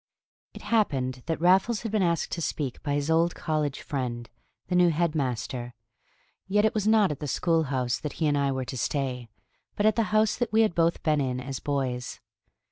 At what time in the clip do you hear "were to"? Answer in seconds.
8.51-8.77